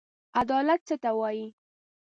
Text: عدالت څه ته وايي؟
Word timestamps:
عدالت 0.39 0.79
څه 0.87 0.95
ته 1.03 1.09
وايي؟ 1.19 1.45